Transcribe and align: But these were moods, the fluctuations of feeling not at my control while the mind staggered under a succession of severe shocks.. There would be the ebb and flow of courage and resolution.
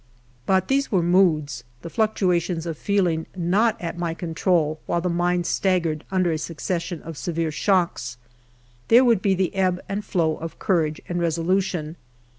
But 0.47 0.67
these 0.67 0.91
were 0.91 1.03
moods, 1.03 1.63
the 1.83 1.89
fluctuations 1.91 2.65
of 2.65 2.75
feeling 2.75 3.27
not 3.35 3.79
at 3.79 3.99
my 3.99 4.15
control 4.15 4.79
while 4.87 4.99
the 4.99 5.09
mind 5.11 5.45
staggered 5.45 6.05
under 6.09 6.31
a 6.31 6.39
succession 6.39 7.03
of 7.03 7.19
severe 7.19 7.51
shocks.. 7.51 8.17
There 8.87 9.05
would 9.05 9.21
be 9.21 9.35
the 9.35 9.53
ebb 9.53 9.79
and 9.87 10.03
flow 10.03 10.37
of 10.37 10.57
courage 10.57 11.01
and 11.07 11.21
resolution. 11.21 11.97